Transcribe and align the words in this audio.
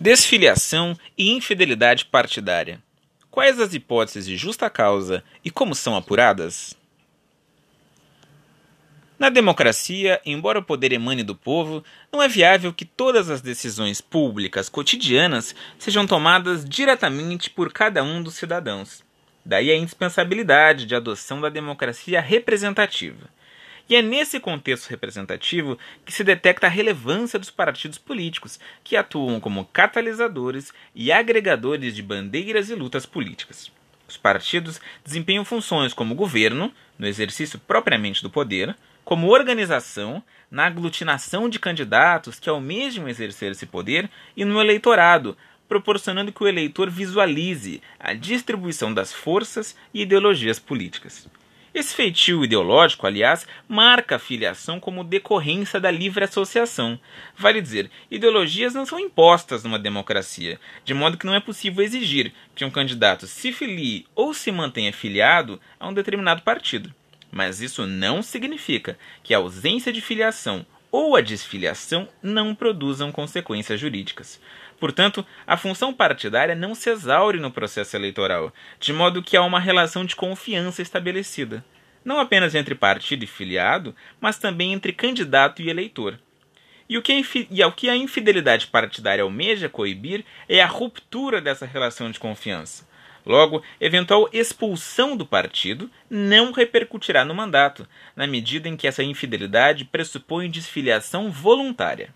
Desfiliação 0.00 0.96
e 1.18 1.32
infidelidade 1.32 2.04
partidária. 2.04 2.80
Quais 3.32 3.58
as 3.58 3.74
hipóteses 3.74 4.26
de 4.26 4.36
justa 4.36 4.70
causa 4.70 5.24
e 5.44 5.50
como 5.50 5.74
são 5.74 5.96
apuradas? 5.96 6.72
Na 9.18 9.28
democracia, 9.28 10.20
embora 10.24 10.60
o 10.60 10.62
poder 10.62 10.92
emane 10.92 11.24
do 11.24 11.34
povo, 11.34 11.82
não 12.12 12.22
é 12.22 12.28
viável 12.28 12.72
que 12.72 12.84
todas 12.84 13.28
as 13.28 13.40
decisões 13.40 14.00
públicas 14.00 14.68
cotidianas 14.68 15.52
sejam 15.80 16.06
tomadas 16.06 16.64
diretamente 16.64 17.50
por 17.50 17.72
cada 17.72 18.00
um 18.00 18.22
dos 18.22 18.34
cidadãos. 18.34 19.02
Daí 19.44 19.68
a 19.68 19.76
indispensabilidade 19.76 20.86
de 20.86 20.94
adoção 20.94 21.40
da 21.40 21.48
democracia 21.48 22.20
representativa. 22.20 23.28
E 23.88 23.96
é 23.96 24.02
nesse 24.02 24.38
contexto 24.38 24.88
representativo 24.88 25.78
que 26.04 26.12
se 26.12 26.22
detecta 26.22 26.66
a 26.66 26.70
relevância 26.70 27.38
dos 27.38 27.50
partidos 27.50 27.96
políticos, 27.96 28.60
que 28.84 28.96
atuam 28.96 29.40
como 29.40 29.64
catalisadores 29.64 30.72
e 30.94 31.10
agregadores 31.10 31.94
de 31.94 32.02
bandeiras 32.02 32.68
e 32.68 32.74
lutas 32.74 33.06
políticas. 33.06 33.72
Os 34.06 34.16
partidos 34.16 34.80
desempenham 35.04 35.44
funções 35.44 35.94
como 35.94 36.14
governo, 36.14 36.72
no 36.98 37.06
exercício 37.06 37.58
propriamente 37.58 38.22
do 38.22 38.28
poder, 38.28 38.76
como 39.04 39.32
organização, 39.32 40.22
na 40.50 40.66
aglutinação 40.66 41.48
de 41.48 41.58
candidatos 41.58 42.38
que 42.38 42.48
almejam 42.50 43.08
exercer 43.08 43.52
esse 43.52 43.64
poder 43.64 44.10
e 44.36 44.44
no 44.44 44.60
eleitorado, 44.60 45.36
proporcionando 45.66 46.32
que 46.32 46.42
o 46.42 46.48
eleitor 46.48 46.90
visualize 46.90 47.82
a 47.98 48.12
distribuição 48.12 48.92
das 48.92 49.12
forças 49.12 49.74
e 49.94 50.02
ideologias 50.02 50.58
políticas. 50.58 51.26
Esse 51.78 51.94
feitio 51.94 52.44
ideológico, 52.44 53.06
aliás, 53.06 53.46
marca 53.68 54.16
a 54.16 54.18
filiação 54.18 54.80
como 54.80 55.04
decorrência 55.04 55.78
da 55.78 55.92
livre 55.92 56.24
associação. 56.24 56.98
Vale 57.36 57.62
dizer, 57.62 57.88
ideologias 58.10 58.74
não 58.74 58.84
são 58.84 58.98
impostas 58.98 59.62
numa 59.62 59.78
democracia, 59.78 60.58
de 60.84 60.92
modo 60.92 61.16
que 61.16 61.24
não 61.24 61.36
é 61.36 61.38
possível 61.38 61.84
exigir 61.84 62.32
que 62.52 62.64
um 62.64 62.70
candidato 62.70 63.28
se 63.28 63.52
filie 63.52 64.04
ou 64.12 64.34
se 64.34 64.50
mantenha 64.50 64.92
filiado 64.92 65.60
a 65.78 65.86
um 65.86 65.94
determinado 65.94 66.42
partido. 66.42 66.92
Mas 67.30 67.60
isso 67.60 67.86
não 67.86 68.24
significa 68.24 68.98
que 69.22 69.32
a 69.32 69.38
ausência 69.38 69.92
de 69.92 70.00
filiação 70.00 70.66
ou 70.98 71.14
a 71.14 71.20
desfiliação 71.20 72.08
não 72.20 72.56
produzam 72.56 73.12
consequências 73.12 73.78
jurídicas. 73.78 74.40
Portanto, 74.80 75.24
a 75.46 75.56
função 75.56 75.94
partidária 75.94 76.56
não 76.56 76.74
se 76.74 76.90
exaure 76.90 77.38
no 77.38 77.52
processo 77.52 77.94
eleitoral, 77.94 78.52
de 78.80 78.92
modo 78.92 79.22
que 79.22 79.36
há 79.36 79.42
uma 79.42 79.60
relação 79.60 80.04
de 80.04 80.16
confiança 80.16 80.82
estabelecida, 80.82 81.64
não 82.04 82.18
apenas 82.18 82.52
entre 82.56 82.74
partido 82.74 83.22
e 83.22 83.28
filiado, 83.28 83.94
mas 84.20 84.40
também 84.40 84.72
entre 84.72 84.92
candidato 84.92 85.62
e 85.62 85.70
eleitor. 85.70 86.18
E 86.88 86.98
o 86.98 87.02
que 87.02 87.46
e 87.48 87.62
o 87.62 87.70
que 87.70 87.88
a 87.88 87.94
infidelidade 87.94 88.66
partidária 88.66 89.22
almeja 89.22 89.68
coibir 89.68 90.24
é 90.48 90.60
a 90.60 90.66
ruptura 90.66 91.40
dessa 91.40 91.64
relação 91.64 92.10
de 92.10 92.18
confiança. 92.18 92.88
Logo, 93.28 93.62
eventual 93.78 94.26
expulsão 94.32 95.14
do 95.14 95.26
partido 95.26 95.90
não 96.08 96.50
repercutirá 96.50 97.26
no 97.26 97.34
mandato, 97.34 97.86
na 98.16 98.26
medida 98.26 98.70
em 98.70 98.76
que 98.76 98.86
essa 98.86 99.02
infidelidade 99.02 99.84
pressupõe 99.84 100.50
desfiliação 100.50 101.30
voluntária. 101.30 102.08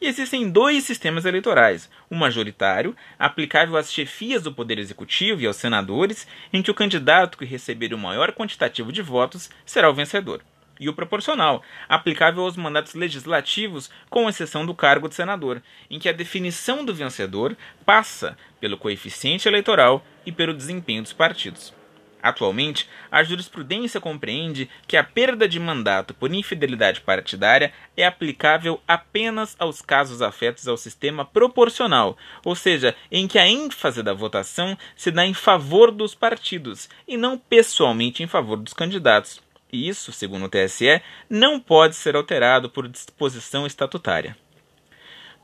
E 0.00 0.06
existem 0.06 0.48
dois 0.48 0.84
sistemas 0.84 1.26
eleitorais: 1.26 1.90
o 2.08 2.14
majoritário, 2.14 2.96
aplicável 3.18 3.76
às 3.76 3.92
chefias 3.92 4.42
do 4.42 4.52
Poder 4.52 4.78
Executivo 4.78 5.42
e 5.42 5.46
aos 5.46 5.56
senadores, 5.56 6.26
em 6.50 6.62
que 6.62 6.70
o 6.70 6.74
candidato 6.74 7.36
que 7.36 7.44
receber 7.44 7.92
o 7.92 7.98
maior 7.98 8.32
quantitativo 8.32 8.90
de 8.90 9.02
votos 9.02 9.50
será 9.66 9.90
o 9.90 9.94
vencedor, 9.94 10.40
e 10.80 10.88
o 10.88 10.94
proporcional, 10.94 11.62
aplicável 11.86 12.42
aos 12.42 12.56
mandatos 12.56 12.94
legislativos, 12.94 13.90
com 14.08 14.26
exceção 14.26 14.64
do 14.64 14.74
cargo 14.74 15.06
de 15.06 15.14
senador, 15.14 15.62
em 15.90 15.98
que 15.98 16.08
a 16.08 16.12
definição 16.12 16.82
do 16.82 16.94
vencedor 16.94 17.54
passa 17.84 18.38
pelo 18.58 18.78
coeficiente 18.78 19.46
eleitoral 19.46 20.02
e 20.26 20.32
pelo 20.32 20.52
desempenho 20.52 21.02
dos 21.02 21.12
partidos. 21.12 21.72
Atualmente, 22.26 22.88
a 23.08 23.22
jurisprudência 23.22 24.00
compreende 24.00 24.68
que 24.88 24.96
a 24.96 25.04
perda 25.04 25.48
de 25.48 25.60
mandato 25.60 26.12
por 26.12 26.34
infidelidade 26.34 27.00
partidária 27.00 27.72
é 27.96 28.04
aplicável 28.04 28.80
apenas 28.88 29.54
aos 29.60 29.80
casos 29.80 30.20
afetos 30.20 30.66
ao 30.66 30.76
sistema 30.76 31.24
proporcional, 31.24 32.18
ou 32.44 32.56
seja, 32.56 32.96
em 33.12 33.28
que 33.28 33.38
a 33.38 33.46
ênfase 33.46 34.02
da 34.02 34.12
votação 34.12 34.76
se 34.96 35.12
dá 35.12 35.24
em 35.24 35.34
favor 35.34 35.92
dos 35.92 36.16
partidos 36.16 36.88
e 37.06 37.16
não 37.16 37.38
pessoalmente 37.38 38.24
em 38.24 38.26
favor 38.26 38.56
dos 38.56 38.74
candidatos. 38.74 39.40
E 39.72 39.88
isso, 39.88 40.10
segundo 40.10 40.46
o 40.46 40.48
TSE, 40.48 41.00
não 41.30 41.60
pode 41.60 41.94
ser 41.94 42.16
alterado 42.16 42.68
por 42.68 42.88
disposição 42.88 43.64
estatutária. 43.64 44.36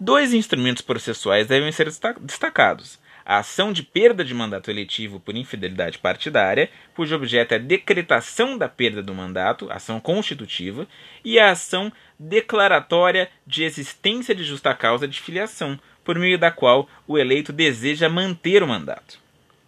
Dois 0.00 0.34
instrumentos 0.34 0.82
processuais 0.82 1.46
devem 1.46 1.70
ser 1.70 1.88
destacados: 2.20 2.98
a 3.24 3.38
ação 3.38 3.72
de 3.72 3.82
perda 3.82 4.24
de 4.24 4.34
mandato 4.34 4.70
eletivo 4.70 5.20
por 5.20 5.36
infidelidade 5.36 5.98
partidária, 5.98 6.70
cujo 6.94 7.14
objeto 7.14 7.52
é 7.52 7.56
a 7.56 7.60
decretação 7.60 8.56
da 8.56 8.68
perda 8.68 9.02
do 9.02 9.14
mandato, 9.14 9.70
ação 9.70 10.00
constitutiva, 10.00 10.86
e 11.24 11.38
a 11.38 11.50
ação 11.50 11.92
declaratória 12.18 13.28
de 13.46 13.64
existência 13.64 14.34
de 14.34 14.44
justa 14.44 14.74
causa 14.74 15.06
de 15.08 15.20
filiação, 15.20 15.78
por 16.04 16.18
meio 16.18 16.38
da 16.38 16.50
qual 16.50 16.88
o 17.06 17.18
eleito 17.18 17.52
deseja 17.52 18.08
manter 18.08 18.62
o 18.62 18.68
mandato. 18.68 19.22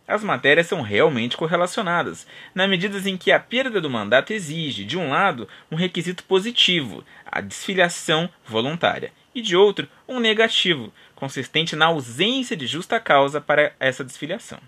As 0.06 0.22
matérias 0.22 0.66
são 0.66 0.82
realmente 0.82 1.36
correlacionadas, 1.36 2.26
na 2.54 2.68
medida 2.68 2.98
em 3.08 3.16
que 3.16 3.32
a 3.32 3.40
perda 3.40 3.80
do 3.80 3.88
mandato 3.88 4.34
exige, 4.34 4.84
de 4.84 4.98
um 4.98 5.08
lado, 5.08 5.48
um 5.70 5.76
requisito 5.76 6.24
positivo, 6.24 7.02
a 7.24 7.40
desfiliação 7.40 8.28
voluntária, 8.46 9.12
e 9.34 9.42
de 9.42 9.56
outro, 9.56 9.88
um 10.08 10.20
negativo, 10.20 10.92
consistente 11.14 11.74
na 11.74 11.86
ausência 11.86 12.56
de 12.56 12.66
justa 12.66 13.00
causa 13.00 13.40
para 13.40 13.72
essa 13.80 14.04
desfiliação. 14.04 14.58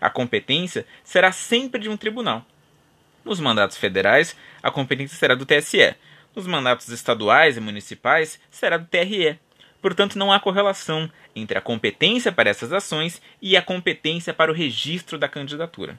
A 0.00 0.10
competência 0.10 0.86
será 1.02 1.32
sempre 1.32 1.80
de 1.80 1.88
um 1.88 1.96
tribunal. 1.96 2.44
Nos 3.24 3.40
mandatos 3.40 3.76
federais, 3.76 4.36
a 4.62 4.70
competência 4.70 5.16
será 5.16 5.34
do 5.34 5.46
TSE. 5.46 5.94
Nos 6.34 6.46
mandatos 6.46 6.88
estaduais 6.88 7.56
e 7.56 7.60
municipais, 7.60 8.38
será 8.50 8.76
do 8.76 8.86
TRE. 8.86 9.38
Portanto, 9.80 10.18
não 10.18 10.32
há 10.32 10.38
correlação 10.38 11.10
entre 11.34 11.56
a 11.56 11.60
competência 11.60 12.30
para 12.30 12.50
essas 12.50 12.72
ações 12.72 13.20
e 13.40 13.56
a 13.56 13.62
competência 13.62 14.34
para 14.34 14.50
o 14.50 14.54
registro 14.54 15.18
da 15.18 15.28
candidatura. 15.28 15.98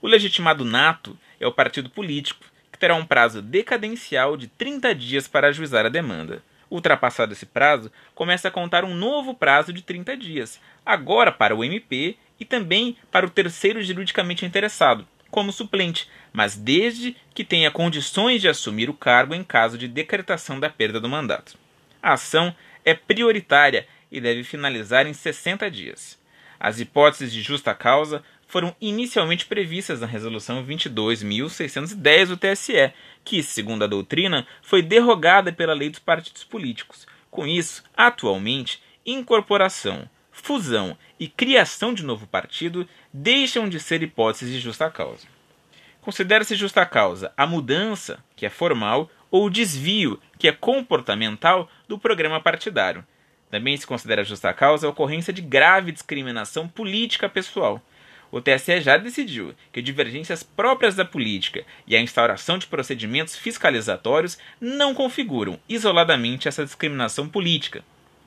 O 0.00 0.06
legitimado 0.06 0.64
nato 0.64 1.18
é 1.40 1.46
o 1.46 1.52
partido 1.52 1.90
político, 1.90 2.44
que 2.70 2.78
terá 2.78 2.94
um 2.94 3.04
prazo 3.04 3.42
decadencial 3.42 4.36
de 4.36 4.46
30 4.46 4.94
dias 4.94 5.26
para 5.26 5.48
ajuizar 5.48 5.84
a 5.86 5.90
demanda. 5.90 6.42
Ultrapassado 6.70 7.32
esse 7.32 7.46
prazo, 7.46 7.92
começa 8.14 8.48
a 8.48 8.50
contar 8.50 8.84
um 8.84 8.94
novo 8.94 9.34
prazo 9.34 9.72
de 9.72 9.82
30 9.82 10.16
dias, 10.16 10.60
agora 10.84 11.30
para 11.30 11.54
o 11.54 11.64
MP 11.64 12.16
e 12.40 12.44
também 12.44 12.96
para 13.10 13.26
o 13.26 13.30
terceiro 13.30 13.82
juridicamente 13.82 14.44
interessado, 14.44 15.06
como 15.30 15.52
suplente, 15.52 16.08
mas 16.32 16.56
desde 16.56 17.16
que 17.34 17.44
tenha 17.44 17.70
condições 17.70 18.40
de 18.40 18.48
assumir 18.48 18.90
o 18.90 18.94
cargo 18.94 19.34
em 19.34 19.44
caso 19.44 19.78
de 19.78 19.86
decretação 19.86 20.58
da 20.58 20.68
perda 20.68 21.00
do 21.00 21.08
mandato. 21.08 21.56
A 22.02 22.14
ação 22.14 22.54
é 22.84 22.94
prioritária 22.94 23.86
e 24.10 24.20
deve 24.20 24.44
finalizar 24.44 25.06
em 25.06 25.12
60 25.12 25.70
dias. 25.70 26.18
As 26.58 26.80
hipóteses 26.80 27.32
de 27.32 27.42
justa 27.42 27.74
causa 27.74 28.22
foram 28.46 28.74
inicialmente 28.80 29.46
previstas 29.46 30.00
na 30.00 30.06
Resolução 30.06 30.64
22.610 30.64 32.26
do 32.26 32.36
TSE, 32.36 32.92
que, 33.24 33.42
segundo 33.42 33.84
a 33.84 33.88
doutrina, 33.88 34.46
foi 34.62 34.82
derrogada 34.82 35.52
pela 35.52 35.74
lei 35.74 35.90
dos 35.90 35.98
partidos 35.98 36.44
políticos. 36.44 37.06
Com 37.30 37.46
isso, 37.46 37.82
atualmente, 37.96 38.80
incorporação, 39.04 40.08
fusão 40.30 40.96
e 41.18 41.28
criação 41.28 41.92
de 41.92 42.04
novo 42.04 42.26
partido 42.26 42.88
deixam 43.12 43.68
de 43.68 43.80
ser 43.80 44.02
hipóteses 44.02 44.54
de 44.54 44.60
justa 44.60 44.90
causa. 44.90 45.26
Considera-se 46.00 46.54
justa 46.54 46.86
causa 46.86 47.32
a 47.36 47.46
mudança, 47.46 48.22
que 48.36 48.46
é 48.46 48.50
formal, 48.50 49.10
ou 49.28 49.46
o 49.46 49.50
desvio, 49.50 50.20
que 50.38 50.46
é 50.46 50.52
comportamental, 50.52 51.68
do 51.88 51.98
programa 51.98 52.40
partidário. 52.40 53.04
Também 53.50 53.76
se 53.76 53.86
considera 53.86 54.22
justa 54.22 54.52
causa 54.52 54.86
a 54.86 54.90
ocorrência 54.90 55.32
de 55.32 55.42
grave 55.42 55.90
discriminação 55.90 56.68
política 56.68 57.28
pessoal 57.28 57.82
o 58.30 58.40
TSE 58.40 58.80
já 58.80 58.96
decidiu 58.96 59.54
que 59.72 59.82
divergências 59.82 60.42
próprias 60.42 60.94
da 60.94 61.04
política 61.04 61.64
e 61.86 61.96
a 61.96 62.00
instauração 62.00 62.58
de 62.58 62.66
procedimentos 62.66 63.36
fiscalizatórios 63.36 64.38
não 64.60 64.94
configuram 64.94 65.58
isoladamente 65.68 66.48
essa 66.48 66.64
discriminação 66.64 67.28
política. 67.28 67.84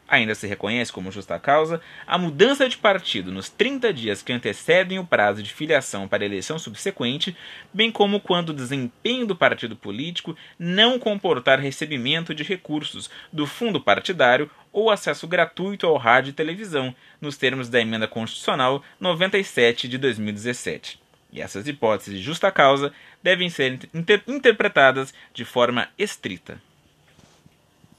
Ainda 0.10 0.34
se 0.34 0.48
reconhece 0.48 0.92
como 0.92 1.12
justa 1.12 1.38
causa 1.38 1.80
a 2.08 2.18
mudança 2.18 2.68
de 2.68 2.76
partido 2.76 3.32
nos 3.32 3.48
30 3.48 3.94
dias 3.94 4.24
que 4.24 4.34
antecedem 4.34 4.98
o 4.98 5.06
prazo 5.06 5.44
de 5.44 5.54
filiação 5.54 6.08
para 6.08 6.24
a 6.24 6.26
eleição 6.26 6.58
subsequente, 6.58 7.38
bem 7.72 7.92
como 7.92 8.20
quando 8.20 8.50
o 8.50 8.54
desempenho 8.54 9.28
do 9.28 9.36
partido 9.36 9.76
político 9.76 10.36
não 10.58 10.98
comportar 10.98 11.60
recebimento 11.60 12.34
de 12.34 12.44
recursos 12.44 13.08
do 13.32 13.46
fundo 13.46 13.80
partidário 13.80 14.50
ou 14.72 14.90
acesso 14.90 15.28
gratuito 15.28 15.86
ao 15.86 15.96
rádio 15.96 16.32
e 16.32 16.34
televisão, 16.34 16.96
nos 17.22 17.38
termos 17.38 17.70
da 17.70 17.80
Emenda 17.80 18.08
Constitucional 18.08 18.84
97 19.00 19.88
de 19.88 20.00
2017. 20.00 21.00
E 21.32 21.40
essas 21.40 21.68
hipóteses 21.68 22.16
de 22.16 22.22
justa 22.22 22.52
causa 22.52 22.92
devem 23.22 23.48
ser 23.48 23.88
inter 23.94 24.24
interpretadas 24.28 25.14
de 25.34 25.46
forma 25.46 25.88
estrita. 26.00 26.60